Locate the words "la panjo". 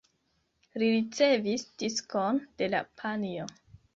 2.75-3.49